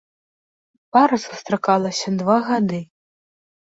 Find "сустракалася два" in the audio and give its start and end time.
1.25-2.37